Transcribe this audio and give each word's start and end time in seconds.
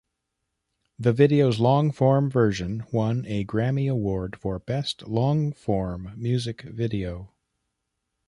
The 0.97 1.13
video's 1.13 1.59
long-form 1.59 2.31
version 2.31 2.85
won 2.91 3.23
a 3.27 3.45
Grammy 3.45 3.87
Award 3.87 4.35
for 4.35 4.57
Best 4.57 5.07
Long 5.07 5.51
Form 5.53 6.13
Music 6.17 6.63
Video. 6.63 7.35